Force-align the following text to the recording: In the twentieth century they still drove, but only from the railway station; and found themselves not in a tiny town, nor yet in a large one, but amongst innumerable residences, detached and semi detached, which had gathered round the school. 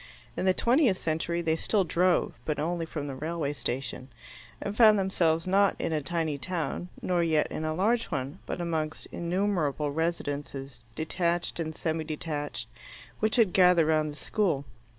In 0.35 0.45
the 0.47 0.53
twentieth 0.55 0.97
century 0.97 1.43
they 1.43 1.55
still 1.55 1.83
drove, 1.83 2.33
but 2.43 2.57
only 2.59 2.87
from 2.87 3.05
the 3.05 3.13
railway 3.13 3.53
station; 3.53 4.07
and 4.59 4.75
found 4.75 4.97
themselves 4.97 5.45
not 5.45 5.75
in 5.77 5.93
a 5.93 6.01
tiny 6.01 6.39
town, 6.39 6.89
nor 7.03 7.21
yet 7.21 7.45
in 7.51 7.63
a 7.65 7.75
large 7.75 8.05
one, 8.05 8.39
but 8.47 8.59
amongst 8.59 9.05
innumerable 9.11 9.91
residences, 9.91 10.79
detached 10.95 11.59
and 11.59 11.75
semi 11.75 12.03
detached, 12.03 12.67
which 13.19 13.35
had 13.35 13.53
gathered 13.53 13.85
round 13.85 14.11
the 14.11 14.15
school. 14.15 14.65